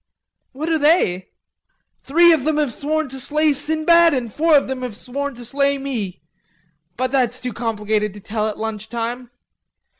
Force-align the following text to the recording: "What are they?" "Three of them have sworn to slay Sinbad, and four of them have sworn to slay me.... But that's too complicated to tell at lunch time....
"What 0.51 0.67
are 0.69 0.79
they?" 0.79 1.29
"Three 2.01 2.31
of 2.31 2.43
them 2.43 2.57
have 2.57 2.73
sworn 2.73 3.07
to 3.09 3.19
slay 3.19 3.53
Sinbad, 3.53 4.15
and 4.15 4.33
four 4.33 4.57
of 4.57 4.67
them 4.67 4.81
have 4.81 4.97
sworn 4.97 5.35
to 5.35 5.45
slay 5.45 5.77
me.... 5.77 6.23
But 6.97 7.11
that's 7.11 7.39
too 7.39 7.53
complicated 7.53 8.11
to 8.15 8.19
tell 8.19 8.47
at 8.47 8.57
lunch 8.57 8.89
time.... 8.89 9.29